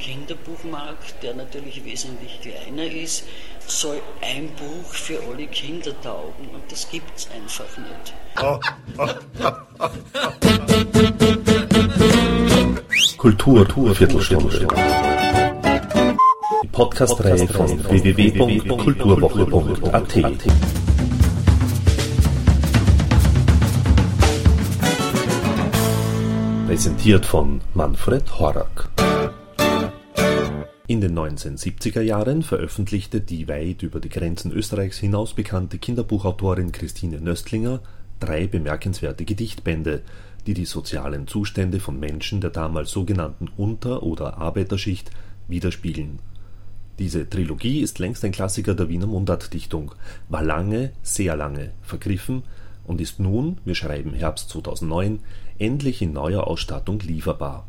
Kinderbuchmarkt, 0.00 1.22
der 1.22 1.34
natürlich 1.34 1.84
wesentlich 1.84 2.40
kleiner 2.40 2.84
ist, 2.84 3.24
soll 3.66 4.00
ein 4.22 4.48
Buch 4.56 4.92
für 4.92 5.20
alle 5.30 5.46
Kinder 5.46 5.92
taugen 6.00 6.48
und 6.52 6.62
das 6.70 6.88
gibt 6.90 7.16
es 7.16 7.28
einfach 7.30 7.68
nicht. 7.76 8.14
Kultur, 13.16 13.64
Kultur 13.66 13.94
Viertelstunde. 13.94 14.66
Die 16.62 16.68
Podcast-Reihe 16.68 17.48
von 17.48 17.82
www.kulturwoche.at. 17.84 20.14
Präsentiert 26.66 27.26
von 27.26 27.60
Manfred 27.74 28.38
Horak. 28.38 28.88
In 30.90 31.00
den 31.00 31.16
1970er 31.16 32.00
Jahren 32.00 32.42
veröffentlichte 32.42 33.20
die 33.20 33.46
weit 33.46 33.84
über 33.84 34.00
die 34.00 34.08
Grenzen 34.08 34.50
Österreichs 34.50 34.98
hinaus 34.98 35.34
bekannte 35.34 35.78
Kinderbuchautorin 35.78 36.72
Christine 36.72 37.20
Nöstlinger 37.20 37.80
drei 38.18 38.48
bemerkenswerte 38.48 39.24
Gedichtbände, 39.24 40.02
die 40.48 40.54
die 40.54 40.64
sozialen 40.64 41.28
Zustände 41.28 41.78
von 41.78 42.00
Menschen 42.00 42.40
der 42.40 42.50
damals 42.50 42.90
sogenannten 42.90 43.46
Unter- 43.56 44.02
oder 44.02 44.38
Arbeiterschicht 44.38 45.12
widerspiegeln. 45.46 46.18
Diese 46.98 47.30
Trilogie 47.30 47.82
ist 47.82 48.00
längst 48.00 48.24
ein 48.24 48.32
Klassiker 48.32 48.74
der 48.74 48.88
Wiener 48.88 49.06
Mundartdichtung, 49.06 49.94
war 50.28 50.42
lange, 50.42 50.90
sehr 51.04 51.36
lange 51.36 51.70
vergriffen 51.82 52.42
und 52.84 53.00
ist 53.00 53.20
nun, 53.20 53.58
wir 53.64 53.76
schreiben 53.76 54.12
Herbst 54.12 54.50
2009, 54.50 55.20
endlich 55.56 56.02
in 56.02 56.14
neuer 56.14 56.48
Ausstattung 56.48 56.98
lieferbar. 56.98 57.68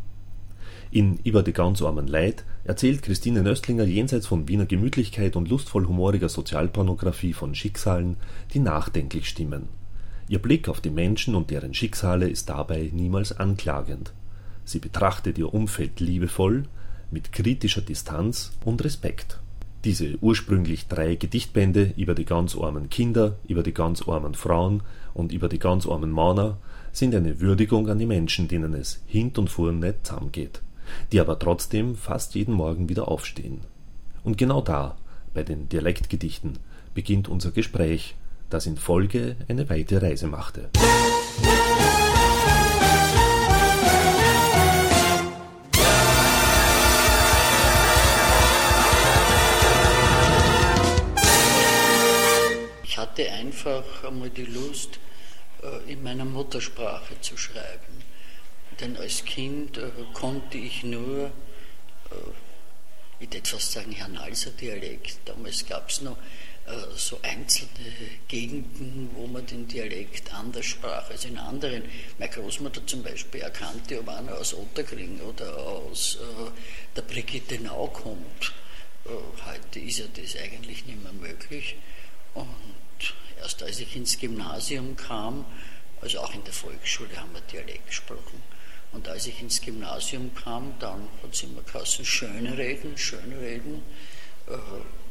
In 0.93 1.19
Über 1.23 1.41
die 1.41 1.53
ganz 1.53 1.81
armen 1.81 2.07
Leid 2.07 2.43
erzählt 2.65 3.01
Christine 3.01 3.43
Nöstlinger 3.43 3.85
jenseits 3.85 4.27
von 4.27 4.49
Wiener 4.49 4.65
Gemütlichkeit 4.65 5.37
und 5.37 5.47
lustvoll 5.47 5.87
humoriger 5.87 6.27
Sozialpornografie 6.27 7.31
von 7.31 7.55
Schicksalen, 7.55 8.17
die 8.53 8.59
nachdenklich 8.59 9.29
stimmen. 9.29 9.70
Ihr 10.27 10.39
Blick 10.39 10.67
auf 10.67 10.81
die 10.81 10.89
Menschen 10.89 11.33
und 11.33 11.49
deren 11.49 11.73
Schicksale 11.73 12.27
ist 12.27 12.49
dabei 12.49 12.89
niemals 12.91 13.31
anklagend. 13.31 14.11
Sie 14.65 14.79
betrachtet 14.79 15.37
ihr 15.37 15.53
Umfeld 15.53 16.01
liebevoll, 16.01 16.65
mit 17.09 17.31
kritischer 17.31 17.81
Distanz 17.81 18.51
und 18.65 18.83
Respekt. 18.83 19.39
Diese 19.85 20.17
ursprünglich 20.20 20.87
drei 20.87 21.15
Gedichtbände 21.15 21.93
über 21.95 22.15
die 22.15 22.26
ganz 22.26 22.57
armen 22.57 22.89
Kinder, 22.89 23.37
über 23.48 23.63
die 23.63 23.73
ganz 23.73 24.07
armen 24.09 24.35
Frauen 24.35 24.83
und 25.13 25.31
über 25.31 25.48
die 25.48 25.57
ganz 25.57 25.87
armen 25.87 26.13
Männer 26.13 26.57
sind 26.91 27.15
eine 27.15 27.39
Würdigung 27.39 27.87
an 27.87 27.98
die 27.98 28.05
Menschen, 28.05 28.49
denen 28.49 28.73
es 28.73 29.01
hint 29.07 29.37
und 29.37 29.49
vorn 29.49 29.79
nicht 29.79 30.05
zusammengeht, 30.05 30.61
die 31.11 31.20
aber 31.20 31.39
trotzdem 31.39 31.95
fast 31.95 32.35
jeden 32.35 32.53
Morgen 32.53 32.89
wieder 32.89 33.07
aufstehen. 33.07 33.61
Und 34.23 34.37
genau 34.37 34.61
da, 34.61 34.98
bei 35.33 35.43
den 35.43 35.70
Dialektgedichten, 35.70 36.59
beginnt 36.93 37.27
unser 37.27 37.51
Gespräch, 37.51 38.15
das 38.49 38.65
in 38.65 38.77
Folge 38.77 39.35
eine 39.48 39.70
weite 39.70 40.01
Reise 40.01 40.27
machte. 40.27 40.70
Ich 52.83 52.98
hatte 52.98 53.31
einfach 53.31 54.03
einmal 54.03 54.29
die 54.29 54.45
Lust, 54.45 54.99
äh, 55.63 55.91
in 55.91 56.03
meiner 56.03 56.26
Muttersprache 56.26 57.20
zu 57.21 57.37
schreiben. 57.37 58.03
Denn 58.79 58.97
als 58.97 59.25
Kind 59.25 59.77
äh, 59.77 59.91
konnte 60.13 60.57
ich 60.57 60.83
nur, 60.83 61.25
äh, 61.27 62.15
ich 63.19 63.27
würde 63.27 63.37
etwas 63.37 63.71
sagen, 63.71 63.91
Hernalser 63.91 64.51
Dialekt. 64.51 65.19
Damals 65.25 65.66
gab 65.66 65.89
es 65.89 66.01
noch 66.01 66.17
so 66.95 67.19
einzelne 67.23 67.69
Gegenden, 68.29 69.09
wo 69.16 69.27
man 69.27 69.45
den 69.45 69.67
Dialekt 69.67 70.33
anders 70.33 70.67
sprach 70.67 71.09
als 71.09 71.25
in 71.25 71.37
anderen. 71.37 71.83
Meine 72.17 72.31
Großmutter 72.31 72.85
zum 72.87 73.03
Beispiel 73.03 73.41
erkannte, 73.41 73.99
ob 73.99 74.07
einer 74.07 74.37
aus 74.37 74.53
Otterkring 74.53 75.19
oder 75.21 75.57
aus 75.57 76.17
der 76.95 77.01
Brigitte 77.01 77.59
Nau 77.59 77.87
kommt. 77.87 78.53
heute 79.45 79.79
ist 79.79 79.99
ja 79.99 80.05
das 80.15 80.37
eigentlich 80.37 80.85
nicht 80.85 81.03
mehr 81.03 81.11
möglich. 81.13 81.75
Und 82.35 82.47
Erst 83.41 83.63
als 83.63 83.79
ich 83.79 83.95
ins 83.95 84.19
Gymnasium 84.19 84.95
kam, 84.95 85.45
also 85.99 86.19
auch 86.19 86.33
in 86.33 86.43
der 86.43 86.53
Volksschule 86.53 87.15
haben 87.17 87.33
wir 87.33 87.41
Dialekt 87.41 87.87
gesprochen. 87.87 88.43
Und 88.91 89.07
als 89.07 89.28
ich 89.28 89.41
ins 89.41 89.62
Gymnasium 89.62 90.34
kam, 90.35 90.74
dann 90.79 91.07
hat 91.24 91.34
es 91.34 91.44
immer 91.44 91.62
geheißen, 91.62 92.03
schöne 92.03 92.57
Reden, 92.57 92.97
schöne 92.97 93.40
Reden, 93.40 93.84
äh, 94.47 94.57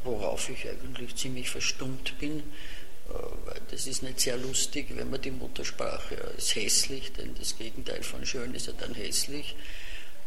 worauf 0.03 0.49
ich 0.49 0.67
eigentlich 0.69 1.15
ziemlich 1.15 1.49
verstummt 1.49 2.17
bin, 2.19 2.39
äh, 2.39 3.13
weil 3.45 3.61
das 3.71 3.87
ist 3.87 4.03
nicht 4.03 4.19
sehr 4.19 4.37
lustig, 4.37 4.87
wenn 4.95 5.09
man 5.09 5.21
die 5.21 5.31
Muttersprache 5.31 6.23
als 6.33 6.55
hässlich, 6.55 7.11
denn 7.13 7.33
das 7.35 7.57
Gegenteil 7.57 8.03
von 8.03 8.25
schön 8.25 8.53
ist 8.53 8.67
ja 8.67 8.73
dann 8.73 8.93
hässlich, 8.93 9.55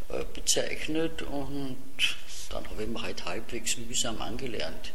äh, 0.09 0.25
bezeichnet. 0.35 1.23
Und 1.23 1.77
dann 2.51 2.69
habe 2.69 2.83
ich 2.83 2.89
mir 2.89 3.03
halt 3.03 3.25
halbwegs 3.25 3.77
mühsam 3.77 4.21
angelernt. 4.21 4.93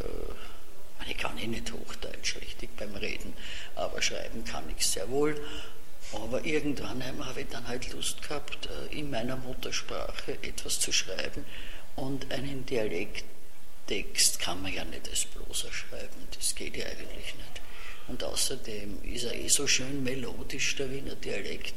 Äh, 0.00 1.10
ich 1.10 1.16
kann 1.16 1.38
eh 1.38 1.46
nicht 1.46 1.72
Hochdeutsch 1.72 2.36
richtig 2.36 2.76
beim 2.76 2.94
Reden, 2.94 3.32
aber 3.74 4.02
schreiben 4.02 4.44
kann 4.44 4.64
ich 4.76 4.86
sehr 4.86 5.08
wohl. 5.08 5.34
Aber 6.12 6.44
irgendwann 6.44 7.02
habe 7.24 7.42
ich 7.42 7.48
dann 7.48 7.66
halt 7.68 7.92
Lust 7.92 8.22
gehabt, 8.22 8.66
äh, 8.66 8.98
in 8.98 9.10
meiner 9.10 9.36
Muttersprache 9.36 10.32
etwas 10.42 10.80
zu 10.80 10.92
schreiben 10.92 11.44
und 11.96 12.32
einen 12.32 12.66
Dialekttext 12.66 14.40
kann 14.40 14.62
man 14.62 14.72
ja 14.72 14.84
nicht 14.84 15.08
als 15.08 15.24
Prosa 15.26 15.70
schreiben, 15.72 16.28
das 16.36 16.54
geht 16.54 16.76
ja 16.76 16.86
eigentlich 16.86 17.34
nicht. 17.34 17.60
Und 18.08 18.24
außerdem 18.24 19.02
ist 19.04 19.24
er 19.24 19.34
eh 19.34 19.48
so 19.48 19.68
schön 19.68 20.02
melodisch, 20.02 20.74
der 20.74 20.90
Wiener 20.90 21.14
Dialekt, 21.14 21.74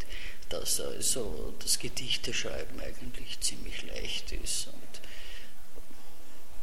dass 0.49 0.79
also 0.79 1.53
das 1.59 1.77
Gedichteschreiben 1.77 2.79
eigentlich 2.79 3.39
ziemlich 3.39 3.83
leicht 3.83 4.31
ist. 4.31 4.67
Und 4.67 5.01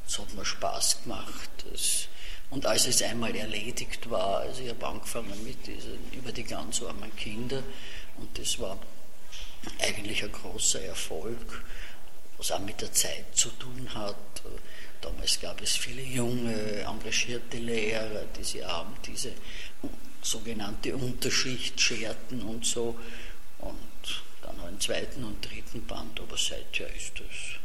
es 0.09 0.19
hat 0.19 0.35
mir 0.35 0.45
Spaß 0.45 1.05
gemacht. 1.05 1.51
Das, 1.71 2.09
und 2.51 2.67
als 2.67 2.87
es 2.87 3.03
einmal 3.03 3.35
erledigt 3.35 4.11
war, 4.11 4.41
also 4.41 4.63
ich 4.63 4.71
habe 4.71 4.87
angefangen 4.87 5.45
mit 5.45 5.67
diesen, 5.67 6.13
über 6.13 6.33
die 6.33 6.43
ganz 6.43 6.83
armen 6.83 7.15
Kinder 7.17 7.63
und 8.19 8.37
das 8.39 8.59
war 8.59 8.77
eigentlich 9.81 10.25
ein 10.25 10.33
großer 10.33 10.83
Erfolg, 10.83 11.65
was 12.37 12.51
auch 12.51 12.59
mit 12.61 12.81
der 12.81 12.93
Zeit 12.93 13.27
zu 13.35 13.51
tun 13.51 13.89
hat. 13.95 14.17
Damals 15.01 15.41
gab 15.41 15.61
es 15.63 15.77
viele 15.77 16.03
junge, 16.03 16.81
engagierte 16.81 17.59
Lehrer, 17.59 18.25
die 18.37 18.45
sie 18.45 18.65
haben 18.65 18.95
diese 19.07 19.33
sogenannte 20.23 20.95
Unterschicht 20.97 21.81
scherten 21.81 22.43
und 22.43 22.67
so. 22.67 22.99
Und 23.59 24.23
dann 24.43 24.57
noch 24.57 24.67
einen 24.67 24.81
zweiten 24.81 25.25
und 25.25 25.45
dritten 25.45 25.87
Band, 25.87 26.19
aber 26.21 26.37
seither 26.37 26.93
ist 26.95 27.13
das 27.15 27.61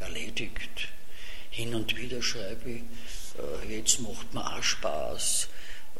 erledigt 0.00 0.88
hin 1.54 1.74
und 1.74 1.96
wieder 1.96 2.20
schreibe 2.20 2.68
ich, 2.68 2.82
äh, 3.38 3.76
jetzt 3.76 4.00
macht 4.00 4.34
mir 4.34 4.44
auch 4.44 4.62
Spaß. 4.62 5.48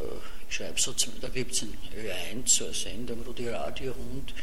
Äh, 0.00 0.04
ich 0.48 0.56
schreibe 0.56 0.81
so, 0.81 0.92
da 1.20 1.28
gibt 1.28 1.53
es 1.53 1.62
ein 1.62 1.78
Ö1, 1.97 2.48
so 2.48 2.65
eine 2.65 2.75
Sendung, 2.75 3.25
wo 3.25 3.32
die 3.32 3.48
Radio 3.48 3.93
rund 3.93 4.34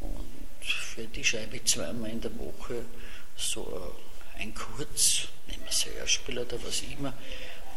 und 0.00 0.64
für 0.64 1.04
die 1.04 1.24
schreibe 1.24 1.56
ich 1.56 1.64
zweimal 1.64 2.10
in 2.10 2.20
der 2.20 2.36
Woche 2.38 2.84
so 3.36 3.94
ein 4.38 4.52
Kurz, 4.54 5.28
nehmen 5.46 5.62
wir 5.62 5.70
es 5.70 5.86
Hörspiel 5.86 6.38
oder 6.40 6.62
was 6.64 6.82
immer. 6.82 7.12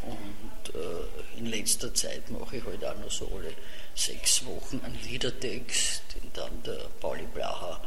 Und 0.01 0.73
äh, 0.73 1.38
in 1.38 1.45
letzter 1.45 1.94
Zeit 1.94 2.29
mache 2.31 2.57
ich 2.57 2.66
halt 2.66 2.83
auch 2.83 2.97
noch 2.97 3.11
so 3.11 3.31
alle 3.35 3.53
sechs 3.94 4.44
Wochen 4.45 4.81
einen 4.83 4.99
Liedertext, 5.03 6.01
den 6.16 6.31
dann 6.33 6.63
der 6.63 6.88
Pauli 6.99 7.28
Blacher 7.33 7.81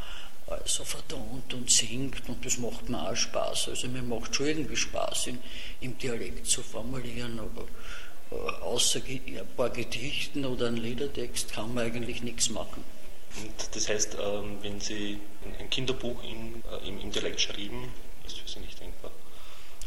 also 0.60 0.84
vertont 0.84 1.52
und 1.54 1.70
singt 1.70 2.28
und 2.28 2.44
das 2.44 2.58
macht 2.58 2.88
mir 2.88 3.10
auch 3.10 3.16
Spaß. 3.16 3.68
Also 3.68 3.88
mir 3.88 4.02
macht 4.02 4.34
schon 4.34 4.46
irgendwie 4.46 4.76
Spaß, 4.76 5.28
in, 5.28 5.38
im 5.80 5.98
Dialekt 5.98 6.46
zu 6.46 6.62
formulieren, 6.62 7.38
aber 7.38 7.66
äh, 8.30 8.62
außer 8.62 9.00
ein 9.06 9.46
paar 9.56 9.70
Gedichten 9.70 10.44
oder 10.44 10.68
ein 10.68 10.76
Liedertext 10.76 11.52
kann 11.52 11.74
man 11.74 11.84
eigentlich 11.86 12.22
nichts 12.22 12.50
machen. 12.50 12.84
Und 13.40 13.74
das 13.74 13.88
heißt, 13.88 14.16
ähm, 14.20 14.58
wenn 14.62 14.80
Sie 14.80 15.18
ein 15.58 15.70
Kinderbuch 15.70 16.22
in, 16.22 16.62
äh, 16.70 16.88
im, 16.88 17.00
im 17.00 17.10
Dialekt 17.10 17.40
schreiben, 17.40 17.92
ist 18.26 18.38
für 18.38 18.48
Sie 18.48 18.60
nicht 18.60 18.78
denkbar? 18.78 19.10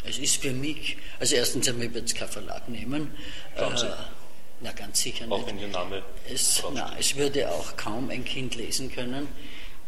Es 0.03 0.17
ist 0.17 0.41
für 0.41 0.51
mich, 0.51 0.97
also 1.19 1.35
erstens 1.35 1.67
einmal 1.67 1.93
wird 1.93 2.05
es 2.05 2.15
kein 2.15 2.27
Verlag 2.27 2.67
nehmen. 2.69 3.15
Glauben 3.55 3.77
Sie? 3.77 3.87
Äh, 3.87 3.95
na, 4.61 4.71
ganz 4.71 5.01
sicher 5.01 5.25
nicht. 5.25 5.33
Auch 5.33 5.45
wenn 5.47 5.59
Ihr 5.59 5.67
Name. 5.67 6.01
Es, 6.27 6.63
na, 6.73 6.95
es 6.97 7.15
würde 7.15 7.51
auch 7.51 7.75
kaum 7.75 8.09
ein 8.09 8.23
Kind 8.23 8.55
lesen 8.55 8.91
können 8.91 9.27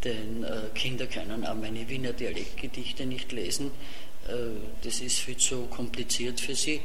denn 0.04 0.44
äh, 0.44 0.70
Kinder 0.74 1.08
können 1.08 1.46
auch 1.46 1.56
meine 1.56 1.88
Wiener 1.90 2.14
Dialektgedichte 2.14 3.06
nicht 3.06 3.32
lesen. 3.32 3.72
Äh, 4.28 4.34
das 4.84 5.00
ist 5.02 5.20
viel 5.20 5.38
zu 5.38 5.66
kompliziert 5.66 6.40
für 6.40 6.56
sie. 6.56 6.82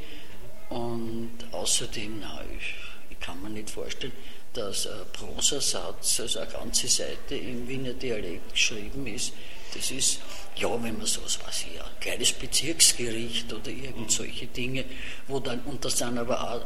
Und 0.69 1.31
außerdem, 1.51 2.19
na, 2.21 2.41
ich, 2.57 2.73
ich 3.11 3.19
kann 3.19 3.41
mir 3.41 3.49
nicht 3.49 3.69
vorstellen, 3.69 4.13
dass 4.53 4.87
ein 4.87 4.99
Prosasatz, 5.13 6.19
also 6.19 6.39
eine 6.39 6.51
ganze 6.51 6.87
Seite 6.87 7.35
im 7.35 7.67
Wiener 7.67 7.93
Dialekt 7.93 8.53
geschrieben 8.53 9.07
ist, 9.07 9.33
Das 9.73 9.89
ist, 9.89 10.19
ja, 10.55 10.71
wenn 10.83 10.97
man 10.97 11.07
so 11.07 11.23
was 11.23 11.39
weiß 11.45 11.65
ich, 11.73 11.81
ein 11.81 11.99
kleines 11.99 12.33
Bezirksgericht 12.33 13.51
oder 13.51 13.69
irgend 13.69 14.11
solche 14.11 14.45
Dinge, 14.47 14.85
wo 15.27 15.39
dann, 15.39 15.61
und 15.61 15.83
das 15.83 15.95
dann 15.95 16.17
aber 16.17 16.41
auch 16.41 16.61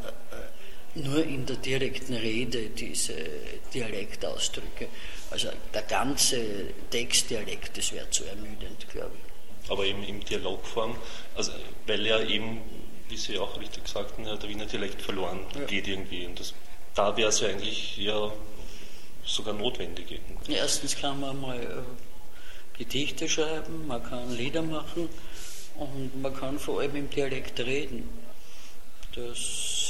nur 0.96 1.24
in 1.24 1.46
der 1.46 1.58
direkten 1.58 2.14
Rede 2.14 2.70
diese 2.70 3.14
Dialektausdrücke. 3.74 4.88
Also 5.30 5.50
der 5.74 5.84
ganze 5.84 6.42
Textdialekt, 6.90 7.78
das 7.78 7.92
wäre 7.92 8.10
zu 8.10 8.24
ermüdend, 8.26 8.88
glaube 8.90 9.12
ich. 9.16 9.72
Aber 9.72 9.86
eben 9.86 10.04
in 10.04 10.22
Dialogform, 10.22 10.96
also 11.36 11.52
weil 11.86 12.06
ja 12.06 12.22
eben, 12.22 12.62
wie 13.10 13.18
Sie 13.18 13.38
auch 13.38 13.60
richtig 13.60 13.88
sagten, 13.88 14.24
der 14.24 14.42
Wiener 14.50 14.66
Dialekt 14.66 15.02
verloren 15.02 15.42
ja. 15.54 15.66
geht 15.66 15.88
irgendwie. 15.88 16.26
Und 16.26 16.40
das, 16.40 16.54
da 16.96 17.16
wäre 17.18 17.30
es 17.30 17.42
ja 17.42 17.50
eigentlich 17.50 17.98
ja 17.98 18.32
sogar 19.26 19.54
notwendig. 19.54 20.20
Erstens 20.48 20.96
kann 20.96 21.20
man 21.20 21.40
mal 21.40 21.60
äh, 21.60 22.78
Gedichte 22.78 23.28
schreiben, 23.28 23.88
man 23.88 24.04
kann 24.04 24.36
Lieder 24.36 24.62
machen 24.62 25.10
und 25.76 26.22
man 26.22 26.34
kann 26.34 26.60
vor 26.60 26.80
allem 26.80 26.96
im 26.96 27.10
Dialekt 27.10 27.60
reden. 27.60 28.08
Das 29.16 29.87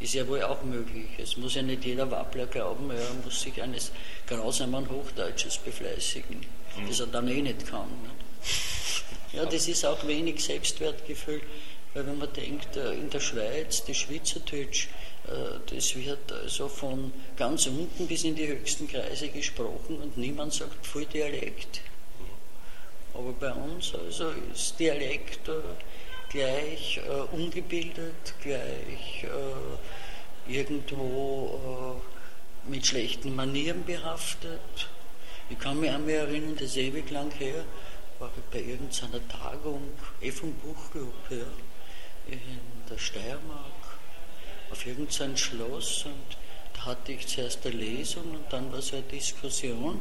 ist 0.00 0.14
ja 0.14 0.26
wohl 0.26 0.42
auch 0.42 0.62
möglich. 0.62 1.08
Es 1.18 1.36
muss 1.36 1.54
ja 1.54 1.62
nicht 1.62 1.84
jeder 1.84 2.10
Wappler 2.10 2.46
glauben, 2.46 2.90
er 2.90 3.06
muss 3.22 3.42
sich 3.42 3.62
eines 3.62 3.92
grausamen 4.26 4.88
Hochdeutsches 4.88 5.58
befleißigen, 5.58 6.38
mhm. 6.38 6.88
das 6.88 7.00
er 7.00 7.06
dann 7.06 7.28
eh 7.28 7.42
nicht 7.42 7.66
kann. 7.66 7.88
Nicht? 8.02 8.14
Ja, 9.32 9.44
das 9.46 9.68
ist 9.68 9.86
auch 9.86 10.04
wenig 10.08 10.42
Selbstwertgefühl, 10.42 11.40
weil 11.94 12.04
wenn 12.04 12.18
man 12.18 12.32
denkt, 12.32 12.76
äh, 12.76 12.94
in 12.94 13.10
der 13.10 13.20
Schweiz, 13.20 13.84
die 13.84 13.94
Schweizerdeutsch, 13.94 14.88
äh, 15.28 15.72
das 15.72 15.94
wird 15.94 16.32
also 16.32 16.66
von 16.68 17.12
ganz 17.36 17.68
unten 17.68 18.08
bis 18.08 18.24
in 18.24 18.34
die 18.34 18.48
höchsten 18.48 18.88
Kreise 18.88 19.28
gesprochen 19.28 19.98
und 20.02 20.16
niemand 20.16 20.52
sagt 20.52 20.84
voll 20.84 21.06
Dialekt. 21.06 21.80
Aber 23.14 23.32
bei 23.32 23.52
uns 23.52 23.94
also 23.94 24.32
ist 24.52 24.80
Dialekt 24.80 25.48
äh, 25.48 25.52
gleich 26.30 26.98
äh, 26.98 27.34
ungebildet, 27.34 28.34
gleich 28.42 29.24
äh, 29.24 30.50
irgendwo 30.50 32.00
äh, 32.66 32.70
mit 32.70 32.86
schlechten 32.86 33.34
Manieren 33.34 33.84
behaftet. 33.84 34.88
Ich 35.50 35.58
kann 35.58 35.80
mich 35.80 35.90
an 35.90 36.06
mich 36.06 36.14
erinnern, 36.14 36.54
das 36.54 36.68
ist 36.68 36.76
ewig 36.76 37.10
lang 37.10 37.30
her, 37.32 37.64
war 38.20 38.30
ich 38.36 38.42
bei 38.52 38.60
irgendeiner 38.60 39.26
Tagung, 39.28 39.82
eh 40.20 40.30
vom 40.30 40.52
Buchclub 40.54 41.12
her, 41.28 41.46
in 42.28 42.40
der 42.88 42.98
Steiermark, 42.98 43.98
auf 44.70 44.86
irgendein 44.86 45.36
Schloss 45.36 46.04
und 46.04 46.36
da 46.74 46.86
hatte 46.86 47.12
ich 47.12 47.26
zuerst 47.26 47.66
eine 47.66 47.76
Lesung 47.76 48.30
und 48.30 48.52
dann 48.52 48.70
war 48.72 48.80
so 48.80 48.96
eine 48.96 49.04
Diskussion 49.06 50.00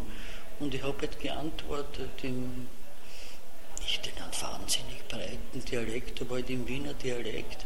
und 0.59 0.75
ich 0.75 0.83
habe 0.83 0.99
halt 0.99 1.19
geantwortet 1.19 2.11
im 2.21 2.67
nicht 3.89 4.07
in 4.07 4.21
einem 4.21 4.41
wahnsinnig 4.41 5.07
breiten 5.07 5.65
Dialekt, 5.65 6.21
aber 6.21 6.35
halt 6.35 6.49
im 6.49 6.67
Wiener 6.67 6.93
Dialekt. 6.93 7.65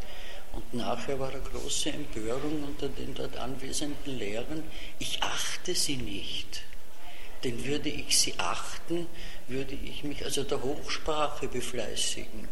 Und 0.52 0.72
nachher 0.72 1.18
war 1.18 1.30
eine 1.30 1.40
große 1.40 1.90
Empörung 1.90 2.64
unter 2.64 2.88
den 2.88 3.14
dort 3.14 3.36
anwesenden 3.36 4.18
Lehrern. 4.18 4.62
Ich 4.98 5.22
achte 5.22 5.74
sie 5.74 5.96
nicht. 5.96 6.62
Denn 7.42 7.62
würde 7.64 7.90
ich 7.90 8.18
sie 8.18 8.34
achten, 8.38 9.06
würde 9.48 9.74
ich 9.74 10.02
mich 10.04 10.24
also 10.24 10.44
der 10.44 10.62
Hochsprache 10.62 11.48
befleißigen. 11.48 12.48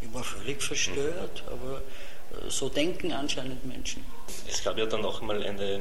Ich 0.00 0.12
war 0.12 0.24
völlig 0.24 0.60
verstört, 0.60 1.44
aber 1.46 1.82
äh, 2.32 2.50
so 2.50 2.68
denken 2.68 3.12
anscheinend 3.12 3.64
Menschen. 3.64 4.04
Es 4.48 4.64
gab 4.64 4.76
ja 4.76 4.86
dann 4.86 5.04
auch 5.04 5.20
mal 5.20 5.40
eine, 5.44 5.80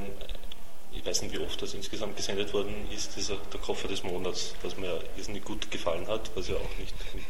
ich 0.93 1.05
weiß 1.05 1.21
nicht, 1.23 1.33
wie 1.33 1.39
oft 1.39 1.61
das 1.61 1.73
insgesamt 1.73 2.17
gesendet 2.17 2.53
worden 2.53 2.87
ist, 2.93 3.15
dieser, 3.15 3.37
der 3.51 3.59
Koffer 3.59 3.87
des 3.87 4.03
Monats, 4.03 4.53
was 4.61 4.77
mir 4.77 5.01
irrsinnig 5.17 5.43
gut 5.43 5.71
gefallen 5.71 6.07
hat, 6.07 6.31
was 6.35 6.47
ja 6.47 6.55
auch 6.55 6.77
nicht 6.79 6.95
mit, 7.13 7.23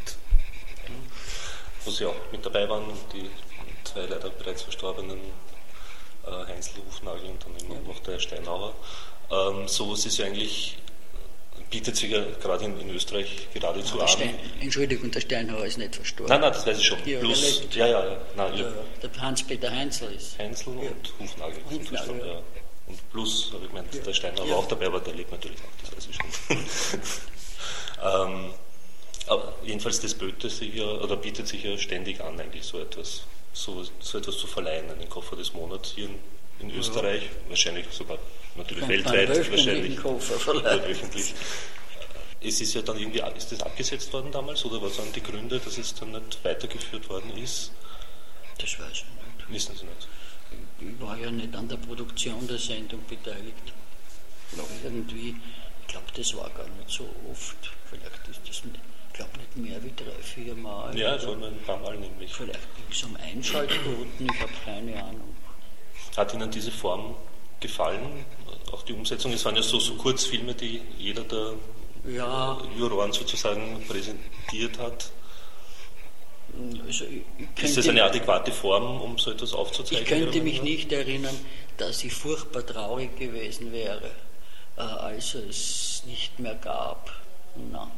wo 1.85 1.91
sie 1.91 2.05
auch 2.05 2.15
mit 2.31 2.45
dabei 2.45 2.67
waren, 2.67 2.85
die 3.13 3.29
zwei 3.83 4.01
leider 4.01 4.29
bereits 4.29 4.63
verstorbenen 4.63 5.19
äh, 6.25 6.31
Heinzel 6.47 6.81
Hufnagel 6.87 7.29
und 7.29 7.43
dann 7.43 7.55
immer 7.65 7.79
noch 7.87 7.99
der 7.99 8.19
Steinauer. 8.19 8.73
Ähm, 9.31 9.67
sowas 9.67 10.05
ist 10.05 10.17
ja 10.17 10.25
eigentlich, 10.25 10.77
bietet 11.69 11.95
sich 11.95 12.11
ja 12.11 12.23
gerade 12.41 12.65
in, 12.65 12.79
in 12.79 12.89
Österreich 12.89 13.47
geradezu 13.53 13.97
ja, 13.97 14.03
an. 14.03 14.07
Stein, 14.09 14.35
Entschuldigung, 14.59 15.11
der 15.11 15.21
Steinauer 15.21 15.65
ist 15.65 15.77
nicht 15.77 15.95
verstorben. 15.95 16.29
Nein, 16.29 16.41
nein, 16.41 16.53
das 16.53 16.65
weiß 16.65 16.77
ich 16.77 16.85
schon. 16.85 16.99
Ja, 17.05 17.19
Plus, 17.19 17.63
ja, 17.73 17.87
ja, 17.87 18.05
ja, 18.05 18.17
nein, 18.35 18.57
ja. 18.57 18.73
Der 19.01 19.21
Hans-Peter 19.21 19.71
Heinzel 19.71 20.11
ist. 20.13 20.37
Heinzel 20.37 20.73
und 20.73 21.13
Hufnagel. 21.19 21.61
Hufnagel 21.69 22.21
ja. 22.25 22.41
Und 22.87 23.11
plus, 23.11 23.51
habe 23.53 23.65
ich 23.65 23.95
ja. 23.95 24.01
der 24.01 24.13
Steiner 24.13 24.49
war 24.49 24.57
auch 24.57 24.67
dabei, 24.67 24.87
aber 24.87 24.99
der 24.99 25.13
lebt 25.13 25.31
natürlich 25.31 25.59
noch, 25.59 25.69
das 25.81 25.95
weiß 25.95 26.07
ich 26.09 26.15
schon. 26.15 26.57
ähm, 28.03 28.53
aber 29.27 29.53
jedenfalls, 29.63 29.99
das 29.99 30.13
böte 30.13 30.49
sich 30.49 30.73
ja, 30.73 30.85
oder 30.85 31.15
bietet 31.15 31.47
sich 31.47 31.63
ja 31.63 31.77
ständig 31.77 32.21
an, 32.21 32.39
eigentlich 32.39 32.63
so 32.63 32.79
etwas, 32.79 33.23
so, 33.53 33.85
so 33.99 34.17
etwas 34.17 34.37
zu 34.37 34.47
verleihen, 34.47 34.89
einen 34.89 35.09
Koffer 35.09 35.35
des 35.35 35.53
Monats 35.53 35.93
hier 35.95 36.05
in, 36.05 36.19
in 36.59 36.77
Österreich, 36.77 37.23
ja. 37.23 37.49
wahrscheinlich 37.49 37.85
sogar 37.91 38.17
natürlich 38.55 38.87
weltweit, 38.87 39.51
wahrscheinlich 39.51 40.03
wöchentlich. 40.03 41.33
Es 42.43 42.59
ist 42.59 42.73
ja 42.73 42.81
dann 42.81 42.97
irgendwie, 42.97 43.21
ist 43.37 43.51
das 43.51 43.61
abgesetzt 43.61 44.11
worden 44.13 44.31
damals 44.31 44.65
oder 44.65 44.81
was 44.81 44.97
waren 44.97 45.13
die 45.13 45.21
Gründe, 45.21 45.59
dass 45.59 45.77
es 45.77 45.93
dann 45.93 46.11
nicht 46.11 46.43
weitergeführt 46.43 47.07
worden 47.07 47.37
ist? 47.37 47.71
Das 48.57 48.79
weiß 48.79 48.91
ich 48.91 49.05
nicht. 49.05 49.49
Wissen 49.49 49.75
Sie 49.77 49.85
nicht? 49.85 50.07
Ich 50.81 51.01
war 51.01 51.17
ja 51.17 51.31
nicht 51.31 51.55
an 51.55 51.67
der 51.67 51.77
Produktion 51.77 52.47
der 52.47 52.57
Sendung 52.57 53.01
beteiligt. 53.07 53.73
Noch 54.57 54.69
irgendwie, 54.83 55.35
ich 55.81 55.87
glaube, 55.87 56.07
das 56.15 56.35
war 56.35 56.49
gar 56.49 56.67
nicht 56.67 56.89
so 56.89 57.07
oft. 57.29 57.71
Vielleicht 57.89 58.27
ist 58.29 58.41
das, 58.47 58.63
ich 58.63 59.13
glaube, 59.13 59.31
nicht 59.37 59.57
mehr 59.57 59.83
wie 59.83 59.93
drei, 59.95 60.21
vier 60.21 60.55
Mal. 60.55 60.97
Ja, 60.97 61.19
schon 61.19 61.43
ein 61.43 61.57
paar 61.65 61.77
Mal 61.77 61.97
nämlich. 61.97 62.33
Vielleicht 62.33 62.75
ging 62.75 62.85
es 62.89 63.03
um 63.03 63.15
Einschaltquoten, 63.15 64.27
ich 64.33 64.41
habe 64.41 64.51
keine 64.65 65.03
Ahnung. 65.03 65.35
Hat 66.17 66.33
Ihnen 66.33 66.51
diese 66.51 66.71
Form 66.71 67.15
gefallen? 67.59 68.25
Auch 68.71 68.83
die 68.83 68.93
Umsetzung? 68.93 69.31
Es 69.33 69.45
waren 69.45 69.55
ja 69.55 69.61
so, 69.61 69.79
so 69.79 69.95
Kurzfilme, 69.95 70.53
die 70.53 70.81
jeder 70.97 71.23
der 71.23 71.53
ja. 72.05 72.57
Juroren 72.77 73.11
sozusagen 73.11 73.83
präsentiert 73.87 74.79
hat. 74.79 75.11
Also 76.85 77.05
ist 77.61 77.77
das 77.77 77.87
eine 77.87 78.03
adäquate 78.03 78.51
Form, 78.51 79.01
um 79.01 79.17
so 79.17 79.31
etwas 79.31 79.53
aufzuzeigen? 79.53 80.03
Ich 80.03 80.09
könnte 80.09 80.41
mich 80.41 80.61
nicht 80.61 80.91
erinnern, 80.91 81.37
dass 81.77 82.03
ich 82.03 82.13
furchtbar 82.13 82.65
traurig 82.65 83.17
gewesen 83.17 83.71
wäre, 83.71 84.11
äh, 84.77 84.81
als 84.81 85.35
es 85.35 86.03
nicht 86.05 86.39
mehr 86.39 86.55
gab. 86.55 87.11
Na, 87.71 87.89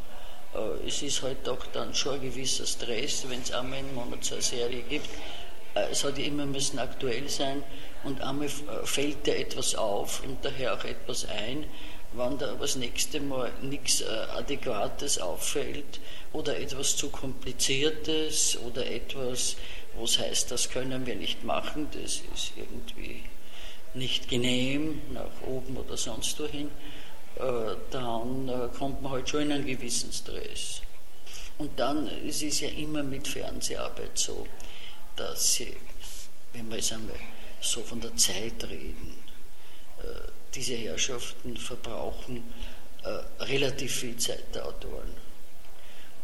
äh, 0.53 0.87
es 0.87 1.01
ist 1.01 1.21
halt 1.21 1.47
auch 1.49 1.65
dann 1.73 1.93
schon 1.93 2.15
ein 2.15 2.21
gewisser 2.21 2.65
Stress, 2.65 3.25
wenn 3.27 3.41
es 3.41 3.51
einmal 3.51 3.79
einen 3.79 3.95
Monat 3.95 4.23
so 4.23 4.35
eine 4.35 4.43
Serie 4.43 4.83
gibt. 4.83 5.09
Äh, 5.75 5.87
es 5.91 6.03
hat 6.03 6.17
ja 6.17 6.25
immer 6.25 6.45
müssen 6.45 6.79
aktuell 6.79 7.27
sein 7.29 7.63
und 8.03 8.21
einmal 8.21 8.49
fällt 8.83 9.25
dir 9.25 9.37
etwas 9.37 9.75
auf 9.75 10.23
und 10.23 10.43
daher 10.43 10.73
auch 10.73 10.83
etwas 10.83 11.25
ein 11.25 11.65
wenn 12.15 12.37
da 12.37 12.53
das 12.53 12.75
nächste 12.75 13.19
Mal 13.19 13.51
nichts 13.61 14.01
äh, 14.01 14.05
Adäquates 14.05 15.19
auffällt 15.19 15.99
oder 16.31 16.57
etwas 16.59 16.95
zu 16.95 17.09
Kompliziertes 17.09 18.57
oder 18.57 18.85
etwas, 18.89 19.55
was 19.99 20.19
heißt, 20.19 20.51
das 20.51 20.69
können 20.69 21.05
wir 21.05 21.15
nicht 21.15 21.43
machen, 21.43 21.87
das 21.91 22.21
ist 22.33 22.53
irgendwie 22.55 23.23
nicht 23.93 24.27
genehm, 24.27 25.01
nach 25.11 25.47
oben 25.47 25.77
oder 25.77 25.97
sonst 25.97 26.39
wohin, 26.39 26.69
äh, 27.35 27.75
dann 27.91 28.49
äh, 28.49 28.69
kommt 28.77 29.01
man 29.01 29.11
halt 29.11 29.29
schon 29.29 29.43
in 29.43 29.51
einen 29.51 29.65
gewissen 29.65 30.11
Stress. 30.11 30.81
Und 31.57 31.79
dann 31.79 32.07
es 32.27 32.41
ist 32.41 32.53
es 32.53 32.59
ja 32.61 32.69
immer 32.69 33.03
mit 33.03 33.27
Fernseharbeit 33.27 34.17
so, 34.17 34.47
dass 35.15 35.55
sie, 35.55 35.75
wenn 36.53 36.69
wir 36.69 36.77
jetzt 36.77 36.91
einmal 36.91 37.15
so 37.61 37.81
von 37.81 38.01
der 38.01 38.15
Zeit 38.17 38.63
reden, 38.63 39.13
diese 40.55 40.75
Herrschaften 40.75 41.57
verbrauchen 41.57 42.43
äh, 43.03 43.43
relativ 43.43 43.95
viel 43.95 44.17
Zeit 44.17 44.55
der 44.55 44.65
Autoren. 44.65 45.09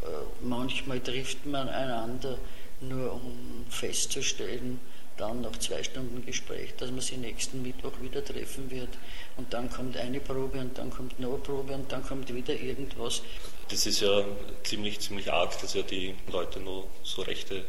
Äh, 0.01 0.05
manchmal 0.41 0.99
trifft 0.99 1.45
man 1.45 1.67
einander 1.67 2.37
nur 2.81 3.13
um 3.13 3.65
festzustellen, 3.69 4.79
dann 5.17 5.41
nach 5.41 5.57
zwei 5.57 5.83
Stunden 5.83 6.25
Gespräch, 6.25 6.73
dass 6.77 6.91
man 6.91 7.01
sich 7.01 7.17
nächsten 7.17 7.61
Mittwoch 7.61 7.91
wieder 8.01 8.23
treffen 8.23 8.71
wird. 8.71 8.89
Und 9.35 9.53
dann 9.53 9.69
kommt 9.69 9.97
eine 9.97 10.21
Probe 10.21 10.59
und 10.59 10.77
dann 10.77 10.89
kommt 10.89 11.19
noch 11.19 11.33
eine 11.33 11.37
Probe 11.39 11.73
und 11.73 11.91
dann 11.91 12.03
kommt 12.03 12.33
wieder 12.33 12.53
irgendwas. 12.57 13.21
Das 13.67 13.85
ist 13.85 13.99
ja 13.99 14.23
ziemlich, 14.63 14.99
ziemlich 15.01 15.31
arg, 15.31 15.59
dass 15.59 15.73
ja 15.73 15.81
die 15.81 16.15
Leute 16.31 16.61
nur 16.61 16.87
so 17.03 17.21
rechte 17.23 17.65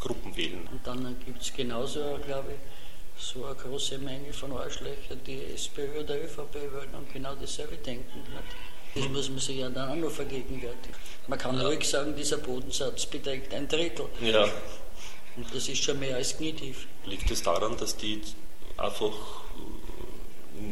Gruppen 0.00 0.36
wählen. 0.36 0.68
Und 0.72 0.84
dann 0.84 1.16
gibt 1.24 1.40
es 1.40 1.54
genauso, 1.54 2.18
glaube 2.26 2.52
ich, 2.52 2.58
so 3.18 3.44
eine 3.44 3.54
große 3.54 3.98
Menge 3.98 4.32
von 4.32 4.52
Arschlöchern, 4.52 5.20
die 5.26 5.42
SPÖ 5.54 6.00
oder 6.00 6.16
ÖVP 6.16 6.54
wollen 6.72 6.94
und 6.94 7.12
genau 7.12 7.34
dasselbe 7.34 7.76
denken. 7.76 8.22
Das 8.94 9.04
hm. 9.04 9.12
muss 9.12 9.28
man 9.28 9.38
sich 9.38 9.58
ja 9.58 9.68
dann 9.68 9.90
auch 9.90 9.96
noch 9.96 10.10
vergegenwärtigen. 10.10 10.96
Man 11.26 11.38
kann 11.38 11.56
ja. 11.58 11.66
ruhig 11.66 11.84
sagen, 11.84 12.14
dieser 12.16 12.38
Bodensatz 12.38 13.06
beträgt 13.06 13.52
ein 13.52 13.68
Drittel. 13.68 14.06
Ja. 14.20 14.44
Und 15.36 15.54
das 15.54 15.68
ist 15.68 15.82
schon 15.82 15.98
mehr 15.98 16.16
als 16.16 16.36
knietief. 16.36 16.86
Liegt 17.04 17.30
es 17.30 17.42
daran, 17.42 17.76
dass 17.76 17.96
die 17.96 18.22
einfach 18.76 19.12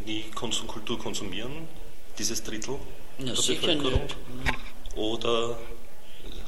nie 0.04 0.24
Konsumkultur 0.34 0.98
konsumieren, 0.98 1.68
dieses 2.18 2.42
Drittel 2.42 2.78
Na, 3.18 3.26
der 3.26 3.36
sicher? 3.36 3.74
Nicht. 3.74 4.16
oder 4.96 5.58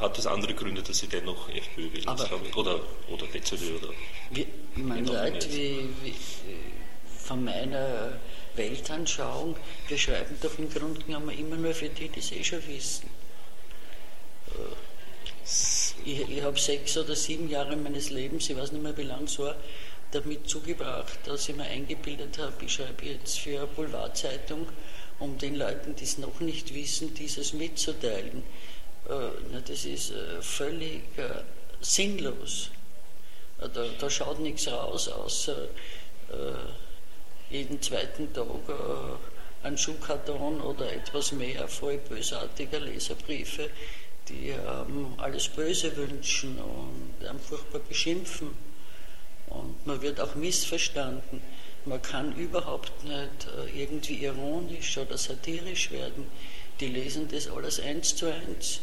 hat 0.01 0.17
das 0.17 0.27
andere 0.27 0.55
Gründe, 0.55 0.83
dass 0.83 0.99
Sie 0.99 1.09
dennoch 1.09 1.49
FPÖ 1.49 1.93
wählen, 1.93 2.05
glaube 2.05 2.47
ich, 2.47 2.57
oder, 2.57 2.81
oder 3.11 3.27
BZÖ 3.27 3.77
oder. 3.77 3.89
Wie, 4.31 4.47
man 4.77 5.05
Leute 5.05 5.53
wie, 5.53 5.89
wie, 6.03 6.15
von 7.29 7.45
meiner 7.45 8.19
Weltanschauung, 8.55 9.57
wir 9.89 9.99
schreiben 9.99 10.37
doch 10.41 10.59
im 10.59 10.71
Grunde 10.71 11.03
genommen 11.03 11.37
immer 11.39 11.57
nur 11.57 11.75
für 11.75 11.89
die, 11.89 12.09
die 12.09 12.21
es 12.21 12.33
eh 12.33 12.45
schon 12.45 12.67
wissen. 12.67 13.11
Ich, 16.05 16.29
ich 16.29 16.43
habe 16.43 16.59
sechs 16.59 16.97
oder 16.97 17.15
sieben 17.15 17.49
Jahre 17.49 17.77
meines 17.77 18.11
Lebens, 18.11 18.49
ich 18.49 18.57
weiß 18.57 18.73
nicht 18.73 18.83
mehr 18.83 18.97
wie 18.97 19.03
lange 19.03 19.25
es 19.25 19.39
war, 19.39 19.57
damit 20.11 20.49
zugebracht, 20.49 21.19
dass 21.27 21.49
ich 21.49 21.57
mir 21.57 21.65
eingebildet 21.65 22.39
habe, 22.39 22.65
ich 22.65 22.73
schreibe 22.73 23.05
jetzt 23.05 23.39
für 23.39 23.59
eine 23.59 23.67
Boulevardzeitung, 23.67 24.67
um 25.19 25.37
den 25.39 25.57
Leuten, 25.57 25.97
die 25.97 26.05
es 26.05 26.19
noch 26.19 26.41
nicht 26.41 26.75
wissen, 26.75 27.13
dieses 27.15 27.53
mitzuteilen. 27.53 28.43
Äh, 29.09 29.61
das 29.67 29.85
ist 29.85 30.11
äh, 30.11 30.43
völlig 30.43 31.03
äh, 31.17 31.43
sinnlos. 31.81 32.71
Da, 33.59 33.85
da, 33.99 34.09
schaut 34.11 34.39
nichts 34.39 34.69
raus, 34.69 35.09
außer 35.09 35.67
jeden 37.51 37.83
zweiten 37.83 38.33
Tag 38.33 38.47
ein 39.65 39.77
Schuhkarton 39.77 40.61
oder 40.61 40.93
etwas 40.93 41.33
mehr 41.33 41.67
voll 41.67 41.99
bösartiger 41.99 42.79
Leserbriefe, 42.79 43.69
die 44.29 44.51
ähm, 44.51 45.15
alles 45.17 45.49
Böse 45.49 45.97
wünschen 45.97 46.57
und 46.61 47.27
einem 47.27 47.41
furchtbar 47.41 47.81
beschimpfen. 47.81 48.51
Und 49.49 49.85
man 49.89 50.01
wird 50.03 50.21
auch 50.21 50.37
missverstanden. 50.37 51.43
Man 51.85 52.01
kann 52.01 52.37
überhaupt 52.37 52.93
nicht 53.03 53.49
irgendwie 53.75 54.23
ironisch 54.23 54.99
oder 54.99 55.19
satirisch 55.19 55.91
werden. 55.91 56.29
Die 56.79 56.87
lesen 56.87 57.27
das 57.29 57.49
alles 57.49 57.81
eins 57.81 58.15
zu 58.15 58.33
eins. 58.33 58.83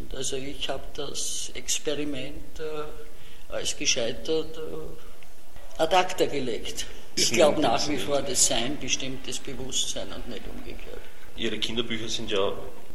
Und 0.00 0.14
also 0.14 0.36
ich 0.36 0.68
habe 0.68 0.82
das 0.94 1.50
Experiment 1.54 2.58
äh, 2.58 3.52
als 3.52 3.76
gescheitert 3.76 4.56
äh, 4.56 5.82
ad 5.82 5.94
acta 5.94 6.26
gelegt. 6.26 6.86
Ich 7.16 7.32
glaube 7.32 7.60
nach 7.60 7.86
wie 7.88 7.98
vor, 7.98 8.22
das 8.22 8.46
Sein 8.46 8.78
bestimmt 8.80 9.26
das 9.28 9.38
Bewusstsein 9.38 10.08
und 10.12 10.28
nicht 10.28 10.42
umgekehrt. 10.48 11.00
Ihre 11.36 11.58
Kinderbücher 11.58 12.08
sind 12.08 12.30
ja 12.30 12.48
in 12.48 12.54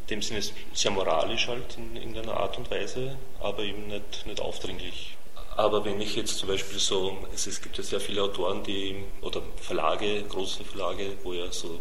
dem 0.09 0.21
Sinne 0.21 0.41
sehr 0.73 0.91
moralisch 0.91 1.47
halt 1.47 1.77
in 1.77 1.95
irgendeiner 1.95 2.37
Art 2.37 2.57
und 2.57 2.69
Weise, 2.71 3.17
aber 3.39 3.63
eben 3.63 3.87
nicht, 3.87 4.25
nicht 4.25 4.39
aufdringlich. 4.39 5.15
Aber 5.57 5.85
wenn 5.85 6.01
ich 6.01 6.15
jetzt 6.15 6.37
zum 6.37 6.49
Beispiel 6.49 6.79
so, 6.79 7.17
es, 7.33 7.47
es 7.47 7.61
gibt 7.61 7.77
ja 7.77 7.83
sehr 7.83 7.99
viele 7.99 8.21
Autoren, 8.23 8.63
die, 8.63 9.03
oder 9.21 9.41
Verlage, 9.61 10.23
große 10.23 10.63
Verlage, 10.65 11.13
wo 11.23 11.33
ja 11.33 11.51
so 11.51 11.79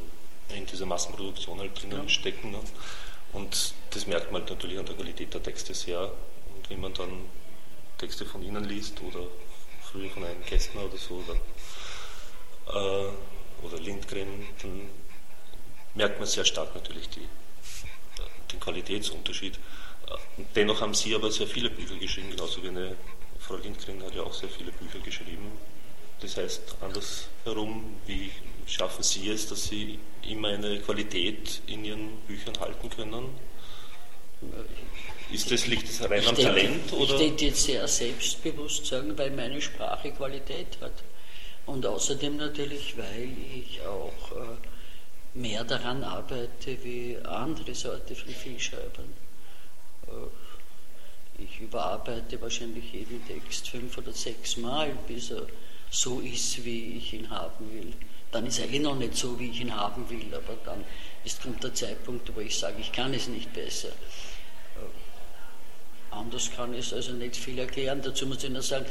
in 0.55 0.65
dieser 0.67 0.87
Massenproduktion 0.87 1.59
halt 1.59 1.81
drinnen 1.81 2.03
ja. 2.03 2.09
stecken. 2.09 2.53
Ne? 2.53 2.61
Und 3.35 3.75
das 3.91 4.07
merkt 4.07 4.33
man 4.33 4.45
natürlich 4.45 4.79
an 4.79 4.87
der 4.87 4.95
Qualität 4.95 5.35
der 5.35 5.43
Texte 5.43 5.75
sehr. 5.75 6.01
Und 6.55 6.71
wenn 6.71 6.81
man 6.81 6.95
dann 6.95 7.29
Texte 7.99 8.25
von 8.25 8.43
Ihnen 8.43 8.65
liest 8.65 9.01
oder 9.03 9.27
früher 9.83 10.11
von 10.11 10.25
einem 10.25 10.43
Kästner 10.45 10.85
oder 10.85 10.97
so 10.97 11.23
oder, 12.67 13.07
äh, 13.07 13.67
oder 13.67 13.79
Lindgren, 13.81 14.47
dann 14.63 14.89
merkt 15.95 16.19
man 16.19 16.29
sehr 16.29 16.45
stark 16.45 16.75
natürlich 16.75 17.09
die, 17.11 17.29
den 18.53 18.61
Qualitätsunterschied. 18.61 19.59
Und 20.37 20.47
dennoch 20.55 20.81
haben 20.81 20.95
Sie 20.95 21.15
aber 21.15 21.31
sehr 21.31 21.47
viele 21.47 21.71
Bücher 21.71 21.97
geschrieben, 21.97 22.31
genauso 22.31 22.63
wie 22.63 22.69
eine 22.69 22.97
Frau 23.41 23.57
Lindgren 23.57 24.03
hat 24.03 24.15
ja 24.15 24.23
auch 24.23 24.33
sehr 24.33 24.49
viele 24.49 24.73
Bücher 24.73 24.99
geschrieben. 25.01 25.53
Das 26.21 26.37
heißt, 26.37 26.77
andersherum, 26.81 27.97
wie 28.07 28.31
schaffen 28.67 29.03
Sie 29.03 29.29
es, 29.29 29.49
dass 29.49 29.65
Sie 29.65 29.99
immer 30.29 30.49
eine 30.49 30.81
Qualität 30.81 31.61
in 31.67 31.85
Ihren 31.85 32.17
Büchern 32.27 32.59
halten 32.61 32.91
können? 32.91 33.29
Ist 35.31 35.51
das, 35.51 35.67
liegt 35.67 35.89
das 35.89 36.09
rein 36.09 36.21
ich 36.21 36.29
am 36.29 36.35
denke, 36.35 36.51
Talent? 36.51 36.93
Oder? 36.93 37.15
Ich 37.15 37.19
denke 37.19 37.45
jetzt 37.47 37.65
sehr 37.65 37.89
selbstbewusst 37.89 38.87
sagen, 38.87 39.17
weil 39.17 39.31
meine 39.31 39.61
Sprache 39.61 40.13
Qualität 40.13 40.79
hat. 40.81 40.93
Und 41.67 41.87
außerdem 41.87 42.37
natürlich, 42.37 42.97
weil 42.97 43.31
ich 43.55 43.81
auch 43.83 44.33
äh, 44.33 45.39
mehr 45.39 45.65
daran 45.65 46.05
arbeite 46.05 46.77
wie 46.85 47.17
andere 47.25 47.75
Sorte 47.75 48.15
von 48.15 48.35
Vielschreibern. 48.35 49.13
Äh, 50.09 51.43
ich 51.43 51.61
überarbeite 51.61 52.41
wahrscheinlich 52.41 52.93
jeden 52.93 53.27
Text 53.27 53.69
fünf 53.69 53.97
oder 53.99 54.13
sechs 54.13 54.57
Mal, 54.59 54.97
bis 55.09 55.31
er 55.31 55.47
so 55.91 56.21
ist, 56.21 56.65
wie 56.65 56.99
ich 56.99 57.13
ihn 57.15 57.31
haben 57.31 57.73
will 57.73 57.95
dann 58.35 58.47
ist 58.47 58.59
er 58.59 58.69
eh 58.69 58.81
noch 58.81 58.97
nicht 58.97 59.17
so, 59.17 59.39
wie 59.39 59.51
ich 59.51 59.61
ihn 59.61 59.75
haben 59.75 60.11
will, 60.11 60.35
aber 60.35 60.57
dann 60.65 60.85
ist 61.25 61.41
kommt 61.41 61.63
der 61.63 61.73
Zeitpunkt, 61.73 62.35
wo 62.35 62.41
ich 62.41 62.59
sage, 62.59 62.77
ich 62.81 62.91
kann 62.91 63.15
es 63.15 63.29
nicht 63.29 63.53
besser. 63.53 63.89
Äh, 63.89 64.91
anders 66.11 66.51
kann 66.51 66.75
ich 66.75 66.87
es 66.87 66.93
also 66.93 67.13
nicht 67.13 67.37
viel 67.37 67.59
erklären. 67.61 68.03
Dazu 68.03 68.27
muss 68.27 68.43
ich 68.43 68.51
nur 68.51 68.63
sagen, 68.63 68.87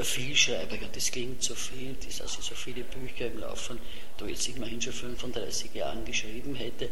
viel 0.00 0.34
Schreiber, 0.34 0.76
ja, 0.76 0.88
das 0.92 1.10
klingt 1.10 1.42
so 1.42 1.54
viel, 1.54 1.94
dass 1.94 2.38
ich 2.38 2.44
so 2.44 2.54
viele 2.54 2.82
Bücher 2.84 3.26
im 3.26 3.40
Laufe 3.40 3.76
da 4.16 4.26
jetzt 4.26 4.48
immerhin 4.48 4.80
schon 4.80 4.92
35 4.92 5.74
Jahren 5.74 6.04
geschrieben 6.04 6.54
hätte, 6.54 6.88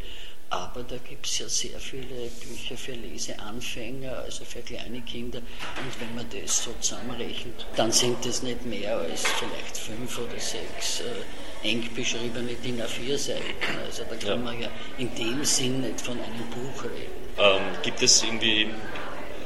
aber 0.51 0.83
da 0.83 0.97
gibt 0.97 1.27
es 1.27 1.39
ja 1.39 1.49
sehr 1.49 1.79
viele 1.79 2.29
Bücher 2.41 2.77
für 2.77 2.93
Leseanfänger, 2.93 4.19
also 4.19 4.45
für 4.45 4.61
kleine 4.63 5.01
Kinder. 5.03 5.39
Und 5.39 6.01
wenn 6.01 6.15
man 6.17 6.27
das 6.29 6.65
so 6.65 6.75
zusammenrechnet, 6.81 7.67
dann 7.77 7.93
sind 7.93 8.25
das 8.27 8.43
nicht 8.43 8.67
mehr 8.67 8.99
als 8.99 9.23
vielleicht 9.23 9.77
fünf 9.77 10.19
oder 10.19 10.41
sechs 10.41 11.01
äh, 11.01 11.69
eng 11.69 11.89
beschriebene 11.95 12.55
DIN 12.55 12.83
A4-Seiten. 12.83 13.79
Also 13.87 14.03
da 14.11 14.17
kann 14.17 14.29
ja. 14.29 14.37
man 14.37 14.61
ja 14.61 14.69
in 14.99 15.15
dem 15.15 15.45
Sinn 15.45 15.83
nicht 15.83 16.01
von 16.01 16.19
einem 16.19 16.47
Buch 16.51 16.83
reden. 16.83 17.21
Ähm, 17.39 17.63
gibt 17.83 18.03
es 18.03 18.21
irgendwie 18.25 18.71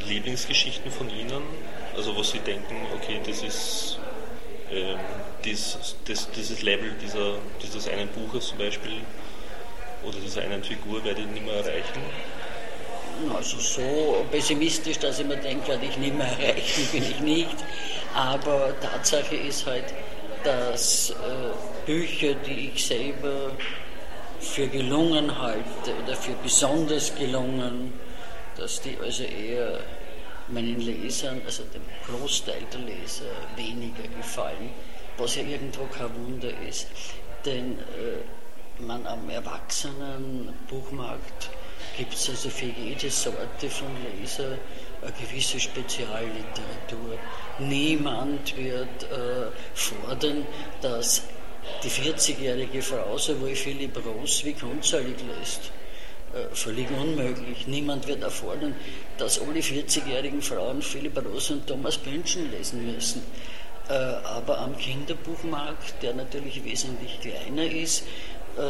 Lieblingsgeschichten 0.08 0.90
von 0.90 1.10
Ihnen? 1.10 1.42
Also 1.96 2.14
wo 2.14 2.22
Sie 2.22 2.38
denken, 2.40 2.74
okay, 2.94 3.20
das 3.24 3.42
ist 3.42 3.98
äh, 4.70 4.96
dies, 5.44 5.96
das, 6.06 6.28
dieses 6.30 6.62
Level 6.62 6.92
dieser, 7.00 7.36
dieses 7.62 7.88
einen 7.88 8.08
Buches 8.08 8.48
zum 8.48 8.58
Beispiel 8.58 8.92
oder 10.04 10.18
dieser 10.18 10.42
einen 10.42 10.62
Figur 10.62 11.04
werde 11.04 11.20
ich 11.22 11.28
nicht 11.28 11.44
mehr 11.44 11.54
erreichen? 11.54 12.02
Also 13.34 13.58
so 13.58 14.26
pessimistisch, 14.30 14.98
dass 14.98 15.20
ich 15.20 15.26
mir 15.26 15.36
denke, 15.36 15.68
werde 15.68 15.86
ich 15.86 15.96
nicht 15.96 16.16
mehr 16.16 16.26
erreichen, 16.38 16.88
bin 16.92 17.02
ich 17.04 17.20
nicht. 17.20 17.56
Aber 18.14 18.74
Tatsache 18.80 19.36
ist 19.36 19.66
halt, 19.66 19.94
dass 20.42 21.10
äh, 21.10 21.14
Bücher, 21.86 22.34
die 22.34 22.70
ich 22.74 22.86
selber 22.86 23.52
für 24.40 24.66
gelungen 24.68 25.40
halte 25.40 25.94
oder 26.02 26.16
für 26.16 26.32
besonders 26.42 27.14
gelungen, 27.14 27.92
dass 28.56 28.80
die 28.80 28.96
also 29.02 29.24
eher 29.24 29.80
meinen 30.48 30.80
Lesern, 30.80 31.40
also 31.44 31.62
dem 31.64 31.82
Großteil 32.06 32.62
der 32.72 32.80
Leser, 32.80 33.26
weniger 33.56 34.08
gefallen, 34.16 34.70
was 35.16 35.36
ja 35.36 35.42
irgendwo 35.42 35.84
kein 35.86 36.12
Wunder 36.16 36.50
ist. 36.68 36.88
Denn 37.44 37.78
äh, 37.78 38.82
man 38.82 39.06
am 39.06 39.30
Erwachsenenbuchmarkt 39.30 41.50
gibt 41.96 42.14
es 42.14 42.28
also 42.28 42.50
für 42.50 42.66
jede 42.66 43.08
Sorte 43.10 43.70
von 43.70 43.88
Leser 44.18 44.58
eine 45.02 45.12
gewisse 45.12 45.60
Spezialliteratur. 45.60 47.18
Niemand 47.58 48.56
wird 48.56 49.04
äh, 49.04 49.52
fordern, 49.74 50.44
dass 50.80 51.22
die 51.82 51.90
40-jährige 51.90 52.80
Frau 52.82 53.18
sowohl 53.18 53.54
Philipp 53.54 53.96
Ross 54.04 54.44
wie 54.44 54.54
Grundzahlig 54.54 55.16
lässt. 55.38 55.70
Äh, 56.34 56.52
völlig 56.52 56.90
unmöglich. 56.90 57.68
Niemand 57.68 58.08
wird 58.08 58.22
erfordern, 58.22 58.74
dass 59.18 59.40
alle 59.40 59.60
40-jährigen 59.60 60.42
Frauen 60.42 60.82
Philipp 60.82 61.16
Ross 61.24 61.50
und 61.50 61.64
Thomas 61.66 61.96
Pynchon 61.96 62.50
lesen 62.50 62.92
müssen. 62.92 63.22
Äh, 63.88 63.92
aber 63.92 64.58
am 64.58 64.76
Kinderbuchmarkt, 64.76 66.02
der 66.02 66.14
natürlich 66.14 66.64
wesentlich 66.64 67.20
kleiner 67.20 67.64
ist, 67.64 68.02
äh, 68.56 68.60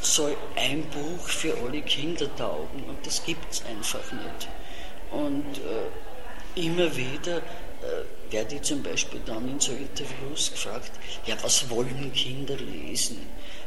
soll 0.00 0.36
ein 0.56 0.82
Buch 0.90 1.28
für 1.28 1.54
alle 1.64 1.80
Kinder 1.82 2.26
taugen 2.36 2.82
und 2.88 3.06
das 3.06 3.24
gibt 3.24 3.52
es 3.52 3.64
einfach 3.64 4.12
nicht. 4.12 4.48
Und 5.12 5.60
immer 6.58 6.94
wieder 6.96 7.38
äh, 7.38 8.32
werde 8.32 8.56
ich 8.56 8.62
zum 8.62 8.82
Beispiel 8.82 9.20
dann 9.24 9.48
in 9.48 9.60
so 9.60 9.72
Interviews 9.72 10.50
gefragt, 10.52 10.90
ja, 11.26 11.36
was 11.42 11.68
wollen 11.70 12.12
Kinder 12.12 12.56
lesen? 12.56 13.18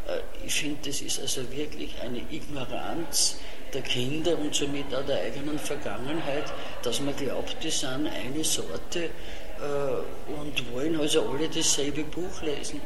Äh, 0.07 0.45
ich 0.45 0.53
finde, 0.53 0.89
das 0.89 1.01
ist 1.01 1.19
also 1.19 1.49
wirklich 1.51 1.95
eine 2.01 2.21
Ignoranz 2.29 3.37
der 3.73 3.81
Kinder 3.81 4.37
und 4.37 4.53
somit 4.53 4.93
auch 4.93 5.05
der 5.05 5.21
eigenen 5.21 5.57
Vergangenheit, 5.57 6.51
dass 6.83 6.99
man 6.99 7.15
glaubt, 7.15 7.55
die 7.63 7.69
sind 7.69 8.07
eine 8.07 8.43
Sorte 8.43 9.05
äh, 9.05 10.31
und 10.39 10.73
wollen 10.73 10.99
also 10.99 11.29
alle 11.29 11.47
dasselbe 11.47 12.03
Buch 12.03 12.41
lesen. 12.41 12.81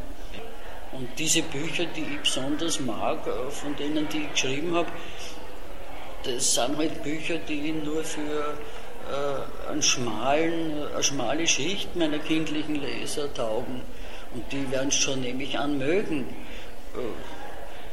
Und 0.91 1.09
diese 1.17 1.41
Bücher, 1.41 1.85
die 1.85 2.01
ich 2.01 2.19
besonders 2.21 2.79
mag, 2.79 3.25
äh, 3.27 3.49
von 3.49 3.75
denen, 3.75 4.07
die 4.09 4.19
ich 4.19 4.31
geschrieben 4.31 4.75
habe, 4.75 4.89
das 6.23 6.55
sind 6.55 6.77
halt 6.77 7.03
Bücher, 7.03 7.37
die 7.37 7.71
nur 7.71 8.03
für 8.03 8.21
äh, 8.21 8.84
eine 9.69 9.81
schmale 9.81 11.47
Schicht 11.47 11.95
meiner 11.95 12.19
kindlichen 12.19 12.75
Leser 12.75 13.33
taugen. 13.33 13.81
Und 14.33 14.51
die 14.51 14.69
werden 14.71 14.89
es 14.89 14.95
schon 14.95 15.21
nämlich 15.21 15.57
an 15.57 15.77
mögen. 15.77 16.27
Äh, 16.95 16.99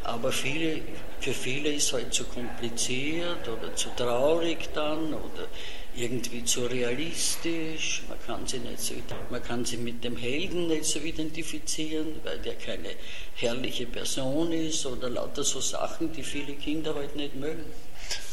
Aber 0.04 0.32
viele, 0.32 0.80
für 1.20 1.32
viele 1.32 1.72
ist 1.72 1.86
es 1.86 1.92
halt 1.92 2.12
zu 2.12 2.24
kompliziert 2.24 3.48
oder 3.48 3.74
zu 3.76 3.88
traurig 3.96 4.70
dann 4.74 5.14
oder 5.14 5.46
irgendwie 5.94 6.44
zu 6.44 6.66
realistisch. 6.66 8.02
Man 8.08 8.18
kann 8.26 8.46
sie 8.46 8.58
nicht 8.58 8.80
so, 8.80 8.94
man 9.30 9.42
kann 9.42 9.64
sie 9.64 9.76
mit 9.76 10.02
dem 10.02 10.16
Helden 10.16 10.66
nicht 10.66 10.86
so 10.86 10.98
identifizieren, 10.98 12.20
weil 12.24 12.38
der 12.38 12.54
keine 12.54 12.88
herrliche 13.36 13.86
Person 13.86 14.50
ist 14.52 14.84
oder 14.86 15.08
lauter 15.08 15.44
so 15.44 15.60
Sachen, 15.60 16.12
die 16.12 16.24
viele 16.24 16.54
Kinder 16.54 16.94
halt 16.96 17.14
nicht 17.14 17.36
mögen. 17.36 17.64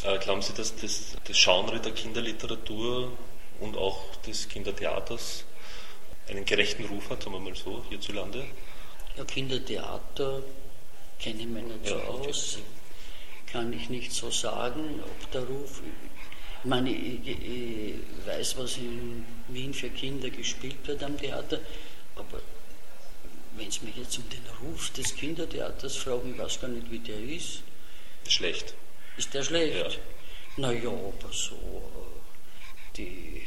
Äh, 0.04 0.18
glauben 0.20 0.42
Sie, 0.42 0.54
dass 0.54 0.76
das, 0.76 1.16
das 1.24 1.38
Genre 1.38 1.80
der 1.80 1.92
Kinderliteratur 1.92 3.12
und 3.60 3.78
auch 3.78 4.16
des 4.28 4.48
Kindertheaters 4.48 5.46
einen 6.30 6.46
gerechten 6.46 6.86
Ruf 6.86 7.10
hat, 7.10 7.24
sagen 7.24 7.36
wir 7.36 7.40
mal 7.40 7.56
so, 7.56 7.84
hierzulande? 7.90 8.46
Ja, 9.18 9.26
Kindertheater 9.26 10.44
kenne 11.20 11.42
ich 11.42 11.48
mich 11.48 11.64
nicht 11.64 11.86
ja, 11.86 11.98
so 11.98 12.02
aus, 12.02 12.60
kann 13.52 13.74
ich 13.74 13.90
nicht 13.90 14.12
so 14.12 14.32
sagen, 14.32 15.02
ob 15.04 15.32
der 15.32 15.44
Ruf. 15.44 15.82
Ich 16.64 16.70
meine, 16.70 16.92
ich, 16.92 17.28
ich 17.28 17.96
weiß, 18.26 18.58
was 18.58 18.78
in 18.78 19.26
Wien 19.48 19.74
für 19.74 19.90
Kinder 19.90 20.30
gespielt 20.30 20.86
wird 20.86 21.04
am 21.04 21.18
Theater, 21.18 21.60
aber 22.16 22.42
wenn 23.56 23.72
Sie 23.72 23.86
mich 23.86 23.96
jetzt 23.98 24.18
um 24.18 24.26
den 24.30 24.46
Ruf 24.62 24.92
des 24.92 25.16
Kindertheaters 25.16 25.98
fragen, 25.98 26.34
ich 26.34 26.40
weiß 26.40 26.62
gar 26.62 26.68
nicht, 26.68 26.90
wie 26.92 27.00
der 27.00 27.20
ist. 27.20 27.64
Schlecht. 28.28 28.76
Ist 29.20 29.34
der 29.34 29.44
schlecht? 29.44 29.76
Ja. 29.76 29.90
Naja, 30.56 30.90
aber 30.90 31.34
so 31.34 31.56
äh, 31.56 32.96
die 32.96 33.42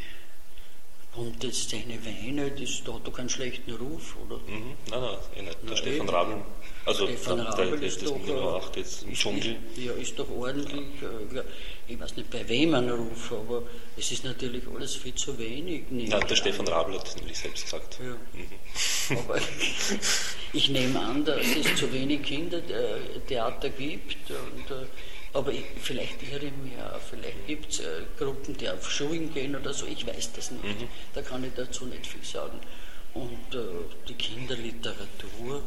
bunte 1.14 1.50
Szene 1.50 1.99
Weine, 2.05 2.50
das, 2.50 2.85
da 2.85 2.93
hat 2.93 3.07
doch 3.07 3.14
keinen 3.14 3.31
schlechten 3.31 3.73
Ruf, 3.73 4.17
oder? 4.23 4.37
Mhm. 4.37 4.76
Nein, 4.91 5.00
nein, 5.00 5.17
eh 5.35 5.43
nicht. 5.43 5.59
Der 5.71 5.76
Stefan 5.76 6.09
Rabel, 6.11 6.37
also 6.85 7.07
Stefan 7.07 7.38
der, 7.38 7.47
Rabel 7.47 7.79
der, 7.79 7.88
ist 7.88 8.02
das 8.02 8.11
doch, 8.11 8.19
Nummer 8.19 8.57
8 8.57 8.76
jetzt 8.76 9.02
im 9.05 9.14
Dschungel. 9.14 9.57
ja, 9.76 9.93
ist 9.93 10.19
doch 10.19 10.31
ordentlich. 10.31 10.85
Ja. 11.00 11.41
Äh, 11.41 11.45
ich 11.88 11.99
weiß 11.99 12.17
nicht, 12.17 12.31
bei 12.31 12.47
wem 12.47 12.75
ein 12.75 12.91
Ruf, 12.91 13.33
aber 13.33 13.62
es 13.97 14.12
ist 14.12 14.25
natürlich 14.25 14.64
alles 14.75 14.97
viel 14.97 15.14
zu 15.14 15.38
wenig. 15.38 15.85
Nein, 15.88 16.11
der 16.29 16.37
Stefan 16.37 16.69
Rabel 16.69 16.99
hat 16.99 17.09
es 17.09 17.17
nämlich 17.17 17.38
selbst 17.38 17.64
gesagt. 17.64 17.99
Ja. 17.99 18.14
Mhm. 18.38 19.19
Aber 19.19 19.38
ich 20.52 20.69
nehme 20.71 20.99
an, 21.00 21.25
dass 21.25 21.45
es 21.45 21.76
zu 21.76 21.93
wenig 21.93 22.23
Kindertheater 22.23 23.69
gibt 23.71 24.31
und 24.31 24.71
äh, 24.71 24.87
aber 25.32 25.52
ich, 25.52 25.64
vielleicht 25.80 26.22
irre 26.22 26.46
ich 26.46 26.56
mich 26.56 26.78
auch, 26.82 27.00
vielleicht 27.00 27.46
gibt 27.46 27.72
es 27.72 27.80
äh, 27.80 28.02
Gruppen, 28.18 28.56
die 28.56 28.68
auf 28.68 28.90
Schulen 28.90 29.32
gehen 29.32 29.56
oder 29.56 29.72
so, 29.72 29.86
ich 29.86 30.06
weiß 30.06 30.32
das 30.34 30.50
nicht. 30.50 30.62
Mhm. 30.64 30.88
Da 31.14 31.22
kann 31.22 31.42
ich 31.44 31.52
dazu 31.54 31.86
nicht 31.86 32.06
viel 32.06 32.24
sagen. 32.24 32.58
Und 33.14 33.54
äh, 33.54 33.58
die 34.08 34.14
Kinderliteratur, 34.14 35.62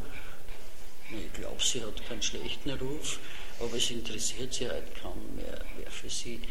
ich 1.10 1.34
glaube, 1.34 1.63
sie 1.63 1.84
hat 1.84 2.07
keinen 2.07 2.22
schlechten 2.22 2.72
Ruf, 2.72 3.19
aber 3.60 3.77
es 3.77 3.89
interessiert 3.89 4.53
sie 4.53 4.69
halt 4.69 4.95
kaum 5.01 5.19
mehr, 5.36 5.60
wer 5.77 5.91
für 5.91 6.10
sie. 6.10 6.41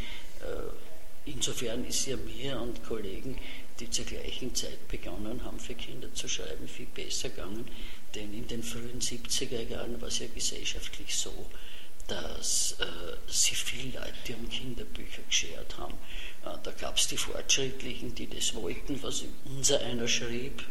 Äh, 0.40 1.30
insofern 1.30 1.85
ist 1.85 2.06
ja 2.06 2.16
mir 2.16 2.61
und 2.61 2.85
Kollegen, 2.85 3.38
die 3.80 3.90
zur 3.90 4.04
gleichen 4.04 4.54
Zeit 4.54 4.88
begonnen 4.88 5.44
haben, 5.44 5.59
für 5.59 5.75
Kinder 5.75 6.12
zu 6.14 6.28
schreiben, 6.28 6.68
viel 6.68 6.87
besser 6.87 7.28
gegangen. 7.28 7.68
Denn 8.14 8.33
in 8.33 8.47
den 8.47 8.62
frühen 8.62 9.00
70er 9.00 9.68
Jahren 9.68 10.00
war 10.00 10.09
es 10.09 10.21
ja 10.21 10.26
gesellschaftlich 10.33 11.14
so, 11.16 11.33
dass 12.09 12.77
äh, 12.81 12.85
sie 13.27 13.55
viele 13.55 13.99
Leute 13.99 14.37
um 14.39 14.49
Kinderbücher 14.49 15.23
geschert 15.29 15.77
haben. 15.79 15.95
Äh, 16.45 16.59
da 16.63 16.71
gab 16.73 16.97
es 16.97 17.09
die 17.09 17.17
Fortschrittlichen, 17.17 18.15
die 18.15 18.29
das 18.29 18.55
wollten, 18.55 19.03
was 19.03 19.25
unser 19.47 19.81
einer 19.81 20.09
schrieb. 20.09 20.63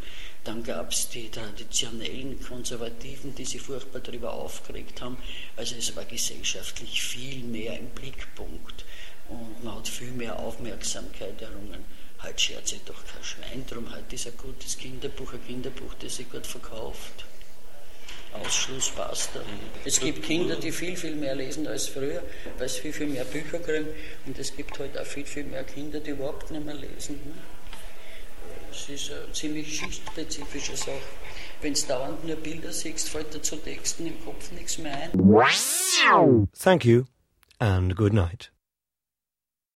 Dann 0.44 0.62
gab 0.64 0.92
es 0.92 1.10
die 1.10 1.30
traditionellen 1.30 2.42
Konservativen, 2.42 3.34
die 3.34 3.46
sich 3.46 3.62
furchtbar 3.62 4.02
darüber 4.02 4.34
aufgeregt 4.34 5.02
haben. 5.02 5.18
Also 5.56 5.76
es 5.76 5.96
war 5.96 6.06
gesellschaftlich 6.06 7.02
viel 7.02 7.44
mehr 7.44 7.80
im 7.80 7.90
Blickpunkt 7.90 8.86
und 9.30 9.64
man 9.64 9.76
hat 9.76 9.88
viel 9.88 10.12
mehr 10.12 10.38
Aufmerksamkeit 10.38 11.42
errungen. 11.42 11.86
Heute 12.22 12.40
schert 12.40 12.68
sich 12.68 12.82
doch 12.84 13.02
kein 13.06 13.24
Schwein 13.24 13.66
drum. 13.68 13.94
Heute 13.94 14.16
ist 14.16 14.28
ein 14.28 14.38
gutes 14.38 14.78
Kinderbuch, 14.78 15.34
ein 15.34 15.46
Kinderbuch, 15.48 15.94
das 16.00 16.18
sich 16.18 16.30
gut 16.30 16.46
verkauft. 16.46 17.26
Ausschluss 18.34 18.90
passt. 18.90 19.32
Es 19.86 20.00
gibt 20.00 20.24
Kinder, 20.24 20.56
die 20.56 20.72
viel, 20.72 20.96
viel 20.96 21.16
mehr 21.16 21.36
lesen 21.36 21.68
als 21.68 21.88
früher, 21.88 22.24
weil 22.58 22.70
sie 22.70 22.82
viel, 22.82 22.94
viel 22.94 23.08
mehr 23.08 23.26
Bücher 23.26 23.60
kriegen. 23.60 23.88
Und 24.26 24.38
es 24.40 24.56
gibt 24.56 24.78
halt 24.80 24.98
auch 24.98 25.06
viel, 25.06 25.26
viel 25.26 25.46
mehr 25.46 25.64
Kinder, 25.64 26.00
die 26.00 26.12
überhaupt 26.12 26.52
nicht 26.52 26.66
mehr 26.66 26.76
lesen. 26.76 27.20
Es 28.72 28.90
ist 28.90 29.12
eine 29.12 29.32
ziemlich 29.32 29.78
schichtspezifische 29.78 30.76
Sache. 30.76 31.02
Wenn 31.62 31.74
du 31.74 31.82
dauernd 31.88 32.26
nur 32.26 32.36
Bilder 32.36 32.72
siehst, 32.72 33.10
fällt 33.10 33.34
dir 33.34 33.42
zu 33.42 33.56
Texten 33.58 34.08
im 34.08 34.26
Kopf 34.26 34.52
nichts 34.52 34.78
mehr 34.78 34.96
ein. 34.98 35.12
Thank 36.60 36.86
you 36.86 37.04
and 37.60 37.96
good 37.96 38.14
night. 38.14 38.53